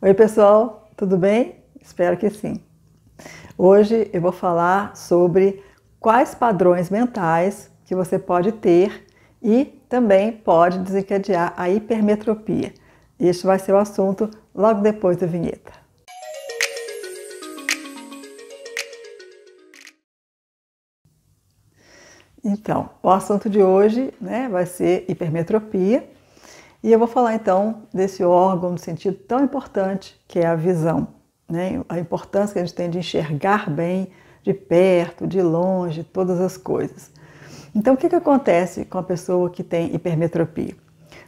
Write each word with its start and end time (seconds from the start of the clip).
Oi, 0.00 0.14
pessoal, 0.14 0.88
tudo 0.96 1.18
bem? 1.18 1.56
Espero 1.82 2.16
que 2.16 2.30
sim. 2.30 2.62
Hoje 3.58 4.08
eu 4.12 4.20
vou 4.20 4.30
falar 4.30 4.94
sobre 4.96 5.60
quais 5.98 6.36
padrões 6.36 6.88
mentais 6.88 7.68
que 7.84 7.96
você 7.96 8.16
pode 8.16 8.52
ter 8.52 9.04
e 9.42 9.64
também 9.88 10.30
pode 10.30 10.78
desencadear 10.78 11.52
a 11.56 11.68
hipermetropia. 11.68 12.72
Este 13.18 13.44
vai 13.44 13.58
ser 13.58 13.72
o 13.72 13.76
assunto 13.76 14.30
logo 14.54 14.82
depois 14.82 15.16
da 15.16 15.26
vinheta. 15.26 15.72
Então, 22.44 22.88
o 23.02 23.10
assunto 23.10 23.50
de 23.50 23.60
hoje 23.60 24.14
né, 24.20 24.48
vai 24.48 24.64
ser 24.64 25.06
hipermetropia 25.08 26.08
e 26.82 26.92
eu 26.92 26.98
vou 26.98 27.08
falar 27.08 27.34
então 27.34 27.82
desse 27.92 28.22
órgão 28.22 28.72
no 28.72 28.78
sentido 28.78 29.16
tão 29.16 29.42
importante 29.42 30.18
que 30.28 30.38
é 30.38 30.46
a 30.46 30.54
visão, 30.54 31.08
né? 31.48 31.82
a 31.88 31.98
importância 31.98 32.52
que 32.52 32.58
a 32.58 32.64
gente 32.64 32.74
tem 32.74 32.88
de 32.88 32.98
enxergar 32.98 33.68
bem 33.68 34.10
de 34.42 34.54
perto, 34.54 35.26
de 35.26 35.42
longe, 35.42 36.04
todas 36.04 36.40
as 36.40 36.56
coisas. 36.56 37.10
Então, 37.74 37.94
o 37.94 37.96
que, 37.96 38.08
que 38.08 38.14
acontece 38.14 38.84
com 38.84 38.96
a 38.96 39.02
pessoa 39.02 39.50
que 39.50 39.62
tem 39.62 39.94
hipermetropia? 39.94 40.74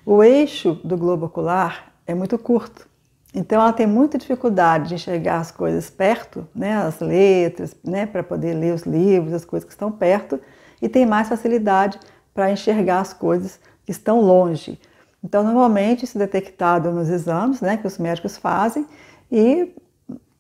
O 0.07 0.23
eixo 0.23 0.75
do 0.83 0.97
globo 0.97 1.27
ocular 1.27 1.93
é 2.07 2.15
muito 2.15 2.39
curto, 2.39 2.89
então 3.35 3.61
ela 3.61 3.73
tem 3.73 3.87
muita 3.87 4.19
dificuldade 4.19 4.89
de 4.89 4.95
enxergar 4.95 5.39
as 5.39 5.51
coisas 5.51 5.91
perto, 5.91 6.49
né, 6.55 6.75
as 6.75 6.99
letras, 7.01 7.77
né, 7.85 8.07
para 8.07 8.23
poder 8.23 8.55
ler 8.55 8.75
os 8.75 8.83
livros, 8.83 9.35
as 9.35 9.45
coisas 9.45 9.67
que 9.67 9.73
estão 9.73 9.93
perto, 9.93 10.41
e 10.81 10.89
tem 10.89 11.07
mais 11.07 11.29
facilidade 11.29 11.99
para 12.35 12.51
enxergar 12.51 13.01
as 13.01 13.13
coisas 13.13 13.61
que 13.85 13.91
estão 13.91 14.21
longe. 14.21 14.81
Então, 15.23 15.45
normalmente, 15.45 16.05
isso 16.05 16.17
é 16.17 16.21
detectado 16.21 16.91
nos 16.91 17.09
exames 17.09 17.61
né, 17.61 17.77
que 17.77 17.87
os 17.87 17.99
médicos 17.99 18.37
fazem 18.37 18.87
e 19.31 19.75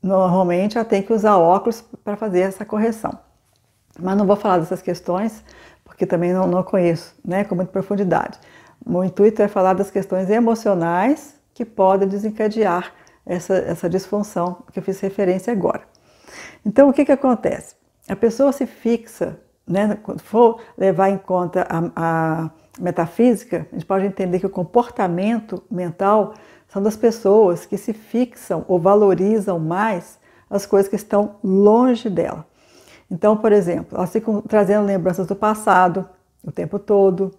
normalmente 0.02 0.78
ela 0.78 0.84
tem 0.84 1.02
que 1.02 1.12
usar 1.12 1.36
óculos 1.36 1.82
para 2.02 2.16
fazer 2.16 2.40
essa 2.40 2.64
correção. 2.64 3.18
Mas 3.98 4.16
não 4.16 4.26
vou 4.26 4.37
falar 4.37 4.59
dessas 4.59 4.80
questões 4.80 5.45
porque 5.84 6.06
também 6.06 6.32
não, 6.32 6.46
não 6.46 6.62
conheço 6.62 7.14
né, 7.24 7.45
com 7.45 7.54
muita 7.54 7.70
profundidade. 7.70 8.38
O 8.87 9.04
intuito 9.04 9.42
é 9.42 9.48
falar 9.48 9.74
das 9.74 9.90
questões 9.90 10.30
emocionais 10.30 11.34
que 11.52 11.65
podem 11.65 12.09
desencadear 12.09 12.92
essa, 13.26 13.54
essa 13.54 13.88
disfunção 13.88 14.65
que 14.72 14.78
eu 14.78 14.82
fiz 14.82 14.98
referência 15.00 15.52
agora. 15.52 15.82
Então, 16.65 16.88
o 16.88 16.92
que, 16.92 17.04
que 17.04 17.12
acontece? 17.12 17.74
A 18.09 18.16
pessoa 18.16 18.52
se 18.52 18.66
fixa, 18.66 19.38
né, 19.66 19.98
quando 20.02 20.20
for 20.20 20.60
levar 20.78 21.10
em 21.10 21.18
conta 21.18 21.66
a, 21.68 21.90
a 21.94 22.50
metafísica, 22.79 23.66
a 23.71 23.74
gente 23.74 23.87
pode 23.87 24.07
entender 24.07 24.38
que 24.38 24.46
o 24.46 24.51
comportamento 24.51 25.63
mental 25.71 26.35
são 26.68 26.82
das 26.82 26.96
pessoas 26.96 27.66
que 27.66 27.77
se 27.77 27.93
fixam 27.93 28.65
ou 28.68 28.79
valorizam 28.79 29.59
mais 29.59 30.18
as 30.49 30.66
coisas 30.66 30.88
que 30.88 30.96
estão 30.96 31.37
longe 31.43 32.09
dela. 32.09 32.46
Então, 33.10 33.37
por 33.37 33.52
exemplo, 33.52 33.96
elas 33.96 34.12
ficam 34.12 34.40
trazendo 34.40 34.87
lembranças 34.87 35.27
do 35.27 35.35
passado 35.35 36.09
o 36.45 36.52
tempo 36.52 36.79
todo, 36.79 37.35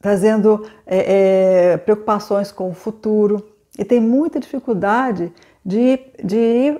trazendo 0.00 0.66
é, 0.86 1.72
é, 1.72 1.76
preocupações 1.76 2.50
com 2.50 2.70
o 2.70 2.74
futuro 2.74 3.46
e 3.78 3.84
tem 3.84 4.00
muita 4.00 4.40
dificuldade 4.40 5.32
de, 5.64 6.00
de 6.22 6.78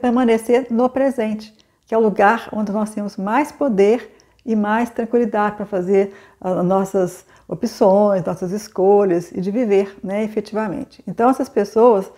permanecer 0.00 0.66
no 0.70 0.88
presente, 0.88 1.54
que 1.86 1.94
é 1.94 1.98
o 1.98 2.00
lugar 2.00 2.48
onde 2.52 2.70
nós 2.70 2.90
temos 2.90 3.16
mais 3.16 3.50
poder 3.50 4.14
e 4.44 4.54
mais 4.54 4.90
tranquilidade 4.90 5.56
para 5.56 5.64
fazer 5.64 6.12
as 6.42 6.64
nossas 6.64 7.24
opções, 7.46 8.24
nossas 8.24 8.50
escolhas 8.50 9.30
e 9.30 9.40
de 9.40 9.50
viver 9.50 9.96
né, 10.02 10.24
efetivamente. 10.24 11.02
Então, 11.06 11.30
essas 11.30 11.48
pessoas, 11.48 12.10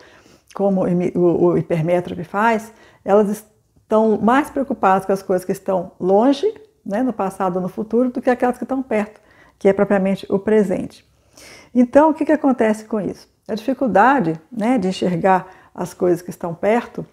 como 0.55 0.83
o 0.83 1.59
hipermétrope 1.59 2.25
faz, 2.25 2.73
elas 3.05 3.29
estão 3.29 4.19
mais 4.19 4.49
preocupadas 4.49 5.05
com 5.05 5.13
as 5.13 5.23
coisas 5.23 5.45
que 5.45 5.53
estão 5.53 5.93
longe, 6.01 6.47
né, 6.85 7.03
no 7.03 7.13
passado 7.13 7.57
ou 7.57 7.63
no 7.63 7.69
futuro, 7.69 8.11
do 8.11 8.23
que 8.23 8.31
aquelas 8.31 8.57
que 8.57 8.65
estão 8.65 8.83
perto, 8.83 9.21
que 9.59 9.69
é 9.69 9.73
propriamente 9.73 10.27
o 10.31 10.39
presente. 10.39 11.05
Então, 11.75 12.11
o 12.11 12.15
que, 12.15 12.25
que 12.25 12.33
acontece 12.33 12.85
com 12.85 13.01
isso? 13.01 13.29
A 13.49 13.55
dificuldade 13.55 14.41
né, 14.51 14.79
de 14.79 14.89
enxergar 14.89 15.47
as 15.75 15.93
coisas 15.93 16.23
que 16.23 16.31
estão 16.31 16.55
perto 16.55 17.05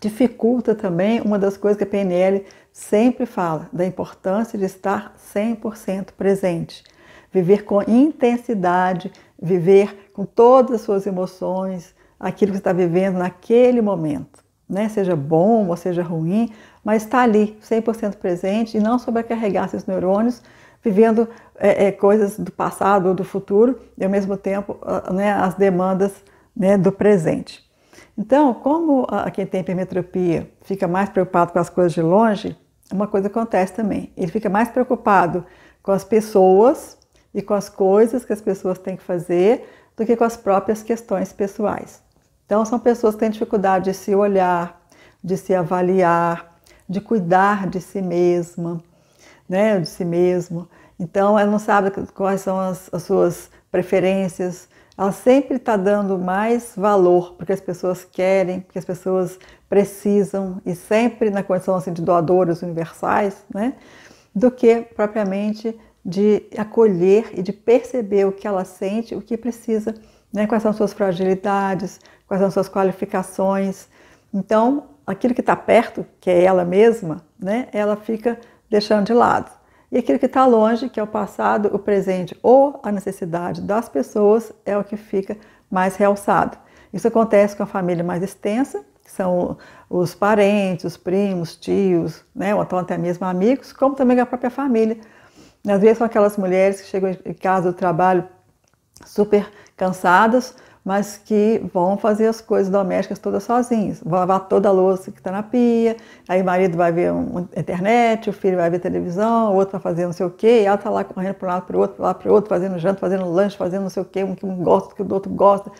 dificulta 0.00 0.74
também 0.74 1.20
uma 1.20 1.38
das 1.38 1.56
coisas 1.56 1.78
que 1.78 1.84
a 1.84 1.86
PNL 1.86 2.44
sempre 2.72 3.26
fala, 3.26 3.68
da 3.72 3.84
importância 3.84 4.58
de 4.58 4.64
estar 4.64 5.14
100% 5.34 6.12
presente. 6.16 6.82
Viver 7.30 7.64
com 7.64 7.82
intensidade, 7.82 9.12
viver 9.40 10.10
com 10.12 10.24
todas 10.24 10.76
as 10.76 10.80
suas 10.82 11.06
emoções, 11.06 11.94
aquilo 12.18 12.52
que 12.52 12.58
está 12.58 12.72
vivendo 12.72 13.18
naquele 13.18 13.82
momento, 13.82 14.42
né? 14.68 14.88
seja 14.88 15.16
bom 15.16 15.68
ou 15.68 15.76
seja 15.76 16.02
ruim, 16.02 16.50
mas 16.84 17.02
está 17.02 17.22
ali, 17.22 17.58
100% 17.62 18.16
presente 18.16 18.76
e 18.76 18.80
não 18.80 18.98
sobrecarregar 18.98 19.68
seus 19.68 19.86
neurônios, 19.86 20.42
vivendo 20.82 21.28
é, 21.58 21.86
é, 21.86 21.92
coisas 21.92 22.38
do 22.38 22.50
passado 22.50 23.08
ou 23.08 23.14
do 23.14 23.24
futuro 23.24 23.78
e 23.96 24.04
ao 24.04 24.10
mesmo 24.10 24.36
tempo 24.36 24.78
né, 25.12 25.32
as 25.32 25.54
demandas 25.54 26.12
né, 26.56 26.76
do 26.76 26.90
presente. 26.90 27.62
Então, 28.16 28.52
como 28.52 29.06
a, 29.08 29.30
quem 29.30 29.46
tem 29.46 29.60
hipermetropia 29.60 30.50
fica 30.62 30.86
mais 30.86 31.08
preocupado 31.08 31.52
com 31.52 31.58
as 31.58 31.70
coisas 31.70 31.92
de 31.92 32.02
longe, 32.02 32.56
uma 32.92 33.06
coisa 33.06 33.28
acontece 33.28 33.72
também. 33.72 34.12
Ele 34.16 34.30
fica 34.30 34.48
mais 34.48 34.68
preocupado 34.68 35.44
com 35.82 35.92
as 35.92 36.04
pessoas 36.04 36.96
e 37.34 37.42
com 37.42 37.54
as 37.54 37.68
coisas 37.68 38.24
que 38.24 38.32
as 38.32 38.40
pessoas 38.40 38.78
têm 38.78 38.96
que 38.96 39.02
fazer 39.02 39.68
do 39.96 40.04
que 40.04 40.16
com 40.16 40.24
as 40.24 40.36
próprias 40.36 40.82
questões 40.82 41.32
pessoais. 41.32 42.02
Então, 42.46 42.64
são 42.64 42.78
pessoas 42.78 43.14
que 43.14 43.20
têm 43.20 43.30
dificuldade 43.30 43.86
de 43.86 43.94
se 43.94 44.14
olhar, 44.14 44.80
de 45.22 45.36
se 45.36 45.54
avaliar, 45.54 46.58
de 46.88 47.00
cuidar 47.00 47.66
de 47.66 47.80
si 47.80 48.02
mesma, 48.02 48.82
né, 49.48 49.80
de 49.80 49.88
si 49.88 50.04
mesmo. 50.04 50.68
Então, 50.98 51.38
ela 51.38 51.50
não 51.50 51.58
sabe 51.58 51.90
quais 52.12 52.42
são 52.42 52.60
as, 52.60 52.92
as 52.92 53.02
suas 53.02 53.50
preferências, 53.70 54.68
ela 54.96 55.12
sempre 55.12 55.56
está 55.56 55.76
dando 55.76 56.18
mais 56.18 56.74
valor 56.76 57.34
porque 57.34 57.52
as 57.52 57.60
pessoas 57.60 58.04
querem, 58.04 58.60
porque 58.60 58.78
as 58.78 58.84
pessoas 58.84 59.38
precisam 59.68 60.60
e 60.66 60.74
sempre 60.74 61.30
na 61.30 61.42
condição 61.42 61.74
assim, 61.76 61.92
de 61.92 62.02
doadores 62.02 62.62
universais, 62.62 63.44
né? 63.52 63.74
do 64.34 64.50
que 64.50 64.82
propriamente 64.94 65.78
de 66.04 66.42
acolher 66.56 67.30
e 67.32 67.42
de 67.42 67.52
perceber 67.52 68.26
o 68.26 68.32
que 68.32 68.46
ela 68.46 68.64
sente, 68.64 69.14
o 69.14 69.22
que 69.22 69.36
precisa, 69.36 69.94
né? 70.32 70.46
quais 70.46 70.62
são 70.62 70.72
suas 70.72 70.92
fragilidades, 70.92 72.00
quais 72.26 72.40
são 72.40 72.50
suas 72.50 72.68
qualificações. 72.68 73.88
Então, 74.32 74.88
aquilo 75.06 75.34
que 75.34 75.40
está 75.40 75.56
perto, 75.56 76.04
que 76.20 76.28
é 76.28 76.42
ela 76.42 76.64
mesma, 76.64 77.24
né? 77.38 77.68
ela 77.72 77.96
fica 77.96 78.38
deixando 78.68 79.06
de 79.06 79.14
lado. 79.14 79.50
E 79.92 79.98
aquilo 79.98 80.18
que 80.18 80.24
está 80.24 80.46
longe, 80.46 80.88
que 80.88 80.98
é 80.98 81.02
o 81.02 81.06
passado, 81.06 81.68
o 81.70 81.78
presente 81.78 82.34
ou 82.42 82.80
a 82.82 82.90
necessidade 82.90 83.60
das 83.60 83.90
pessoas, 83.90 84.50
é 84.64 84.74
o 84.74 84.82
que 84.82 84.96
fica 84.96 85.36
mais 85.70 85.96
realçado. 85.96 86.56
Isso 86.90 87.06
acontece 87.06 87.54
com 87.54 87.62
a 87.62 87.66
família 87.66 88.02
mais 88.02 88.22
extensa, 88.22 88.82
que 89.04 89.10
são 89.10 89.58
os 89.90 90.14
parentes, 90.14 90.86
os 90.86 90.96
primos, 90.96 91.56
tios, 91.56 92.24
né, 92.34 92.54
ou 92.54 92.62
então 92.62 92.78
até 92.78 92.96
mesmo 92.96 93.26
amigos, 93.26 93.70
como 93.70 93.94
também 93.94 94.18
a 94.18 94.24
própria 94.24 94.50
família. 94.50 94.96
Às 95.68 95.80
vezes 95.80 95.98
são 95.98 96.06
aquelas 96.06 96.38
mulheres 96.38 96.80
que 96.80 96.86
chegam 96.86 97.14
em 97.26 97.34
casa 97.34 97.70
do 97.70 97.76
trabalho 97.76 98.26
super 99.04 99.46
cansadas, 99.76 100.54
mas 100.84 101.16
que 101.16 101.62
vão 101.72 101.96
fazer 101.96 102.26
as 102.26 102.40
coisas 102.40 102.70
domésticas 102.70 103.18
todas 103.18 103.44
sozinhos. 103.44 104.00
Vão 104.04 104.18
lavar 104.18 104.48
toda 104.48 104.68
a 104.68 104.72
louça 104.72 105.12
que 105.12 105.18
está 105.18 105.30
na 105.30 105.42
pia, 105.42 105.96
aí 106.28 106.42
o 106.42 106.44
marido 106.44 106.76
vai 106.76 106.90
ver 106.90 107.12
um, 107.12 107.46
internet, 107.56 108.28
o 108.28 108.32
filho 108.32 108.56
vai 108.56 108.68
ver 108.68 108.80
televisão, 108.80 109.52
o 109.52 109.56
outro 109.56 109.72
vai 109.72 109.80
fazer 109.80 110.06
não 110.06 110.12
sei 110.12 110.26
o 110.26 110.30
quê, 110.30 110.62
e 110.62 110.64
ela 110.64 110.74
está 110.74 110.90
lá 110.90 111.04
correndo 111.04 111.34
para 111.34 111.48
um 111.48 111.52
lado, 111.52 111.66
para 111.66 111.76
o 111.76 111.80
outro, 111.80 111.96
para 111.96 112.06
lá, 112.06 112.14
para 112.14 112.30
o 112.30 112.34
outro, 112.34 112.48
fazendo 112.48 112.78
janta, 112.78 112.98
fazendo 112.98 113.30
lanche, 113.30 113.56
fazendo 113.56 113.82
não 113.82 113.90
sei 113.90 114.02
o 114.02 114.06
quê, 114.06 114.24
um 114.24 114.34
que 114.34 114.44
um 114.44 114.56
gosta, 114.56 114.94
que 114.94 115.02
o 115.02 115.12
outro 115.12 115.30
gosta. 115.30 115.70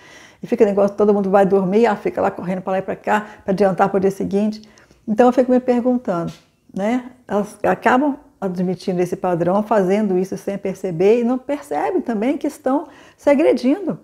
E 0.40 0.46
fica 0.46 0.64
negócio, 0.64 0.96
todo 0.96 1.12
mundo 1.12 1.30
vai 1.30 1.44
dormir, 1.44 1.86
ela 1.86 1.96
fica 1.96 2.20
lá 2.20 2.30
correndo 2.30 2.62
para 2.62 2.72
lá 2.72 2.78
e 2.78 2.82
para 2.82 2.96
cá, 2.96 3.26
para 3.44 3.52
adiantar 3.52 3.88
para 3.88 3.96
o 3.96 4.00
dia 4.00 4.10
seguinte. 4.10 4.62
Então 5.06 5.26
eu 5.26 5.32
fico 5.32 5.50
me 5.50 5.60
perguntando, 5.60 6.32
né? 6.72 7.10
Elas 7.26 7.58
acabam 7.64 8.16
admitindo 8.40 9.00
esse 9.00 9.14
padrão, 9.14 9.62
fazendo 9.62 10.18
isso 10.18 10.36
sem 10.36 10.58
perceber 10.58 11.20
e 11.20 11.24
não 11.24 11.38
percebem 11.38 12.00
também 12.00 12.36
que 12.36 12.46
estão 12.48 12.88
se 13.16 13.30
agredindo. 13.30 14.00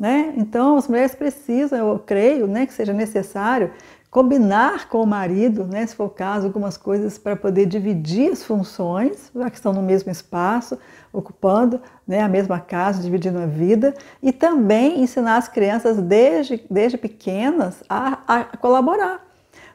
Né? 0.00 0.32
Então, 0.38 0.78
as 0.78 0.88
mulheres 0.88 1.14
precisam, 1.14 1.78
eu 1.78 1.98
creio, 1.98 2.46
né, 2.46 2.64
que 2.64 2.72
seja 2.72 2.90
necessário 2.90 3.70
combinar 4.10 4.88
com 4.88 5.02
o 5.02 5.06
marido, 5.06 5.66
né, 5.66 5.86
se 5.86 5.94
for 5.94 6.06
o 6.06 6.10
caso, 6.10 6.46
algumas 6.46 6.78
coisas 6.78 7.18
para 7.18 7.36
poder 7.36 7.66
dividir 7.66 8.32
as 8.32 8.42
funções, 8.42 9.30
já 9.32 9.50
que 9.50 9.56
estão 9.56 9.74
no 9.74 9.82
mesmo 9.82 10.10
espaço, 10.10 10.78
ocupando 11.12 11.82
né, 12.08 12.22
a 12.22 12.28
mesma 12.28 12.58
casa, 12.58 13.02
dividindo 13.02 13.38
a 13.38 13.44
vida, 13.44 13.94
e 14.22 14.32
também 14.32 15.02
ensinar 15.02 15.36
as 15.36 15.48
crianças 15.48 15.98
desde, 15.98 16.64
desde 16.70 16.96
pequenas 16.96 17.84
a, 17.86 18.20
a 18.26 18.44
colaborar. 18.56 19.29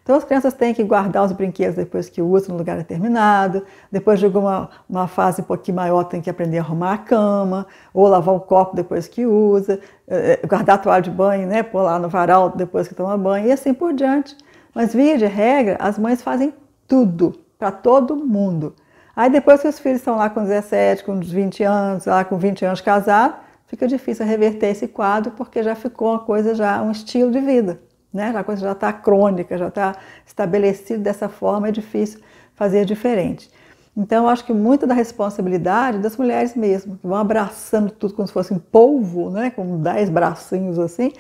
Então 0.06 0.18
as 0.18 0.24
crianças 0.24 0.54
têm 0.54 0.72
que 0.72 0.84
guardar 0.84 1.26
os 1.26 1.32
brinquedos 1.32 1.76
depois 1.76 2.08
que 2.08 2.22
usam 2.22 2.52
no 2.52 2.60
lugar 2.60 2.78
determinado, 2.78 3.66
depois 3.92 4.20
de 4.20 4.26
alguma 4.28 4.70
uma 4.88 5.08
fase 5.08 5.42
um 5.42 5.44
pouquinho 5.44 5.78
maior 5.78 6.04
tem 6.04 6.22
que 6.22 6.30
aprender 6.30 6.60
a 6.60 6.62
arrumar 6.62 6.94
a 6.94 6.98
cama, 7.00 7.66
ou 7.92 8.08
lavar 8.08 8.36
o 8.36 8.40
copo 8.40 8.76
depois 8.76 9.08
que 9.08 9.26
usa, 9.26 9.80
eh, 10.08 10.40
eh, 10.44 10.48
guardar 10.48 10.76
a 10.76 10.78
toalha 10.78 11.02
de 11.02 11.10
banho, 11.10 11.48
né, 11.48 11.64
pôr 11.64 11.82
lá 11.82 11.98
no 11.98 12.08
varal 12.08 12.52
depois 12.52 12.88
que 12.88 12.94
toma 12.94 13.18
banho 13.18 13.48
e 13.48 13.52
assim 13.52 13.74
por 13.74 13.94
diante. 13.94 14.38
Mas 14.76 14.94
via 14.94 15.18
de 15.18 15.26
regra, 15.26 15.76
as 15.80 15.98
mães 15.98 16.22
fazem 16.22 16.54
tudo 16.88 17.34
para 17.58 17.72
todo 17.72 18.16
mundo. 18.16 18.76
Aí 19.16 19.32
depois 19.32 19.60
que 19.62 19.68
os 19.68 19.80
filhos 19.80 20.02
estão 20.02 20.18
lá 20.18 20.30
com 20.30 20.44
17, 20.44 21.04
com 21.04 21.20
20 21.20 21.64
anos, 21.64 22.06
lá 22.06 22.24
com 22.24 22.38
20 22.38 22.64
anos 22.64 22.80
casados, 22.80 23.38
fica 23.66 23.88
difícil 23.88 24.24
reverter 24.24 24.68
esse 24.68 24.88
quadro 24.88 25.32
porque 25.32 25.64
já 25.64 25.74
ficou 25.74 26.12
uma 26.12 26.20
coisa 26.20 26.54
já 26.54 26.80
um 26.84 26.92
estilo 26.92 27.32
de 27.32 27.40
vida 27.40 27.80
né? 28.16 28.34
A 28.36 28.44
coisa 28.44 28.62
já 28.62 28.72
está 28.72 28.94
crônica, 28.94 29.58
já 29.58 29.68
está 29.68 29.96
estabelecido 30.26 31.04
dessa 31.04 31.28
forma, 31.28 31.68
é 31.68 31.72
difícil 31.72 32.22
fazer 32.56 32.86
diferente. 32.86 33.52
Então, 33.96 34.24
eu 34.24 34.30
acho 34.30 34.46
que 34.46 34.54
muita 34.54 34.88
da 34.88 34.94
responsabilidade 34.94 36.00
das 36.00 36.16
mulheres 36.16 36.56
mesmo, 36.56 36.98
que 36.98 37.06
vão 37.06 37.18
abraçando 37.18 37.92
tudo 37.92 38.14
como 38.14 38.28
se 38.28 38.34
fosse 38.34 38.54
um 38.54 38.60
polvo, 38.60 39.30
né? 39.30 39.50
com 39.50 39.82
dez 39.82 40.10
bracinhos 40.10 40.80
assim, 40.80 41.12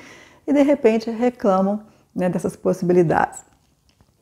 e 0.47 0.53
de 0.53 0.61
repente 0.61 1.09
reclamam 1.11 1.81
né, 2.15 2.29
dessas 2.29 2.55
possibilidades. 2.55 3.41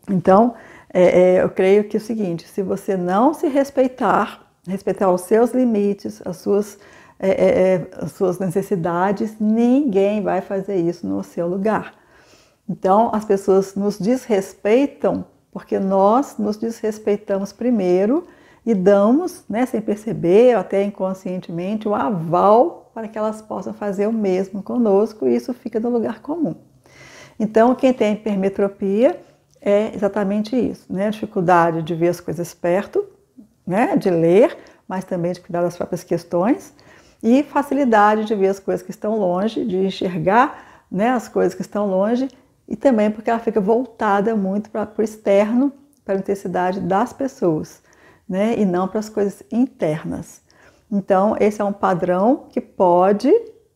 Então, 0.10 0.56
é, 0.92 1.04
é, 1.04 1.44
eu 1.44 1.50
creio 1.50 1.84
que 1.84 1.98
é 1.98 2.00
o 2.00 2.04
seguinte: 2.04 2.48
se 2.48 2.62
você 2.62 2.98
não 2.98 3.34
se 3.34 3.48
respeitar, 3.48 4.48
respeitar 4.68 5.12
os 5.12 5.22
seus 5.22 5.52
limites, 5.52 6.22
as 6.26 6.38
suas, 6.38 6.80
é, 7.20 7.30
é, 7.30 7.74
é 7.76 7.88
as 7.98 8.12
suas 8.14 8.40
necessidades, 8.40 9.36
ninguém 9.40 10.22
vai 10.22 10.42
fazer 10.42 10.76
isso 10.76 11.06
no 11.06 11.24
seu 11.24 11.48
lugar. 11.48 12.03
Então, 12.68 13.10
as 13.14 13.26
pessoas 13.26 13.76
nos 13.76 14.00
desrespeitam 14.00 15.26
porque 15.52 15.80
nós 15.80 16.38
nos 16.38 16.58
desrespeitamos 16.58 17.54
primeiro 17.54 18.26
e 18.66 18.74
damos, 18.74 19.44
né, 19.48 19.66
sem 19.66 19.82
perceber, 19.82 20.56
até 20.56 20.84
inconscientemente, 20.84 21.88
o 21.88 21.94
aval 21.94 22.92
para 22.94 23.08
que 23.08 23.18
elas 23.18 23.42
possam 23.42 23.74
fazer 23.74 24.08
o 24.08 24.14
mesmo 24.14 24.64
conosco 24.64 25.28
e 25.28 25.36
isso 25.36 25.54
fica 25.54 25.80
no 25.80 25.90
lugar 25.90 26.22
comum. 26.22 26.56
Então, 27.40 27.76
quem 27.76 27.94
tem 27.94 28.14
hipermetropia 28.14 29.20
é 29.62 29.94
exatamente 29.94 30.56
isso, 30.56 30.92
né? 30.92 31.10
Dificuldade 31.10 31.82
de 31.82 31.96
ver 31.96 32.10
as 32.10 32.20
coisas 32.20 32.54
perto, 32.54 33.06
né? 33.66 33.96
De 33.96 34.10
ler, 34.10 34.58
mas 34.88 35.04
também 35.04 35.32
de 35.32 35.42
cuidar 35.42 35.62
das 35.62 35.76
próprias 35.76 36.04
questões 36.04 36.74
e 37.22 37.42
facilidade 37.44 38.26
de 38.26 38.36
ver 38.36 38.50
as 38.50 38.60
coisas 38.60 38.84
que 38.84 38.92
estão 38.92 39.18
longe, 39.18 39.64
de 39.64 39.78
enxergar, 39.78 40.84
né, 40.92 41.10
as 41.10 41.30
coisas 41.30 41.56
que 41.56 41.62
estão 41.62 41.88
longe 41.88 42.28
e 42.68 42.76
também 42.76 43.12
porque 43.12 43.30
ela 43.30 43.40
fica 43.40 43.60
voltada 43.60 44.36
muito 44.36 44.70
para 44.70 44.90
o 44.98 45.02
externo, 45.02 45.72
para 46.04 46.16
a 46.16 46.18
intensidade 46.18 46.80
das 46.80 47.14
pessoas, 47.14 47.82
né? 48.28 48.56
e 48.58 48.66
não 48.66 48.88
para 48.88 49.00
as 49.00 49.10
coisas 49.10 49.44
internas. 49.52 50.42
Então, 50.92 51.36
esse 51.40 51.62
é 51.62 51.66
um 51.66 51.74
padrão 51.74 52.46
que 52.50 52.62
pode, 52.62 53.34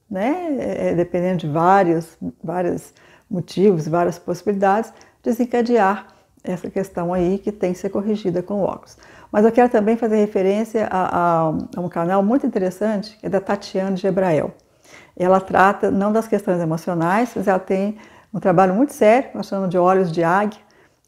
né, 0.10 0.56
é, 0.60 0.94
dependendo 0.94 1.38
de 1.40 1.48
vários, 1.48 2.16
vários 2.44 2.94
motivos, 3.30 3.88
várias 3.88 4.20
possibilidades, 4.20 4.94
desencadear 5.24 6.08
essa 6.44 6.70
questão 6.70 7.14
aí 7.14 7.40
que 7.40 7.52
tem 7.52 7.74
que 7.74 7.80
ser 7.80 7.90
corrigida 7.90 8.44
com 8.44 8.62
o 8.62 8.64
óculos. 8.64 8.98
Mas 9.32 9.44
eu 9.46 9.52
quero 9.52 9.70
também 9.70 9.98
fazer 9.98 10.18
referência 10.18 10.88
a, 10.90 11.48
a, 11.48 11.54
a 11.76 11.82
um 11.82 11.90
canal 11.90 12.24
muito 12.24 12.46
interessante, 12.46 13.18
que 13.18 13.26
é 13.26 13.30
da 13.30 13.42
Tatiane 13.42 13.98
Gebrael. 13.98 14.54
Ela 15.16 15.42
trata 15.42 15.90
não 15.92 16.14
das 16.14 16.28
questões 16.28 16.62
emocionais, 16.62 17.32
mas 17.36 17.48
ela 17.48 17.60
tem 17.60 17.98
um 18.38 18.40
trabalho 18.40 18.76
muito 18.76 18.94
sério, 18.94 19.32
nós 19.34 19.48
chamamos 19.48 19.72
de 19.72 19.80
Olhos 19.80 20.12
de 20.12 20.24
Águia, 20.24 20.60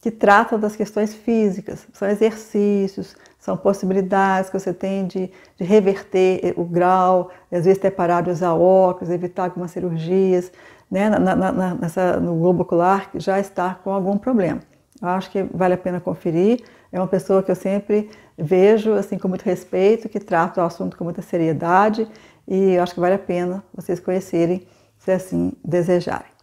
que 0.01 0.09
trata 0.09 0.57
das 0.57 0.75
questões 0.75 1.13
físicas, 1.13 1.87
são 1.93 2.09
exercícios, 2.09 3.15
são 3.37 3.55
possibilidades 3.55 4.49
que 4.49 4.59
você 4.59 4.73
tem 4.73 5.05
de, 5.05 5.31
de 5.55 5.63
reverter 5.63 6.55
o 6.57 6.63
grau, 6.63 7.29
às 7.51 7.65
vezes 7.65 7.77
ter 7.77 7.91
parado 7.91 8.25
de 8.25 8.31
usar 8.31 8.55
óculos, 8.55 9.13
evitar 9.13 9.43
algumas 9.43 9.69
cirurgias, 9.69 10.51
né, 10.89 11.07
na, 11.07 11.35
na, 11.35 11.75
nessa, 11.75 12.19
no 12.19 12.35
globo 12.35 12.63
ocular 12.63 13.11
que 13.11 13.19
já 13.19 13.39
está 13.39 13.75
com 13.75 13.91
algum 13.91 14.17
problema. 14.17 14.61
Eu 14.99 15.09
acho 15.09 15.29
que 15.29 15.43
vale 15.53 15.75
a 15.75 15.77
pena 15.77 15.99
conferir. 15.99 16.63
É 16.91 16.99
uma 16.99 17.07
pessoa 17.07 17.43
que 17.43 17.51
eu 17.51 17.55
sempre 17.55 18.09
vejo 18.35 18.93
assim 18.93 19.19
com 19.19 19.27
muito 19.27 19.43
respeito, 19.43 20.09
que 20.09 20.19
trata 20.19 20.63
o 20.63 20.65
assunto 20.65 20.97
com 20.97 21.03
muita 21.03 21.21
seriedade 21.21 22.07
e 22.47 22.73
eu 22.73 22.81
acho 22.81 22.95
que 22.95 22.99
vale 22.99 23.13
a 23.13 23.19
pena 23.19 23.63
vocês 23.71 23.99
conhecerem, 23.99 24.65
se 24.97 25.11
assim 25.11 25.53
desejarem. 25.63 26.38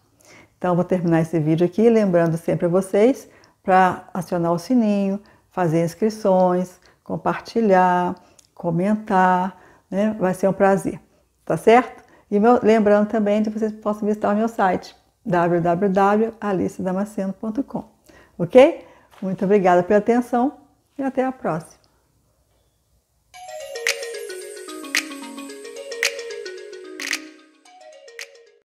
Então, 0.59 0.75
vou 0.75 0.85
terminar 0.85 1.21
esse 1.21 1.39
vídeo 1.39 1.65
aqui 1.67 1.89
lembrando 1.89 2.37
sempre 2.37 2.67
a 2.67 2.69
vocês 2.69 3.29
para 3.63 4.09
acionar 4.15 4.53
o 4.53 4.59
sininho, 4.59 5.21
fazer 5.51 5.85
inscrições, 5.85 6.81
compartilhar, 7.03 8.15
comentar, 8.55 9.61
né? 9.91 10.15
Vai 10.19 10.35
ser 10.35 10.49
um 10.49 10.53
prazer, 10.53 11.01
tá 11.45 11.57
certo? 11.57 12.05
E 12.31 12.39
meu, 12.41 12.61
lembrando 12.63 13.09
também 13.09 13.43
que 13.43 13.51
vocês 13.51 13.73
possam 13.73 14.07
visitar 14.07 14.33
o 14.33 14.37
meu 14.37 14.49
site 14.49 14.95
www.alicedamaceno.com, 15.25 17.85
ok? 18.39 18.87
Muito 19.21 19.45
obrigada 19.45 19.83
pela 19.83 19.99
atenção 19.99 20.53
e 20.99 21.03
até 21.03 21.25
a 21.25 21.33
próxima. 21.33 21.86